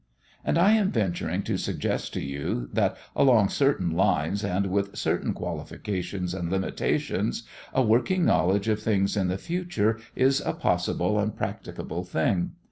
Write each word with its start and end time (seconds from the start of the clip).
And 0.43 0.57
I 0.57 0.71
am 0.71 0.89
venturing 0.89 1.43
to 1.43 1.57
suggest 1.59 2.11
to 2.15 2.23
you 2.23 2.69
that 2.73 2.97
along 3.15 3.49
certain 3.49 3.91
lines 3.91 4.43
and 4.43 4.65
with 4.71 4.97
certain 4.97 5.31
qualifications 5.31 6.33
and 6.33 6.49
limitations 6.49 7.43
a 7.71 7.83
working 7.83 8.25
knowledge 8.25 8.67
of 8.67 8.81
things 8.81 9.15
in 9.15 9.27
the 9.27 9.37
future 9.37 9.99
is 10.15 10.41
a 10.43 10.53
possible 10.53 11.19
and 11.19 11.35
practicable 11.37 12.03
thing. 12.03 12.53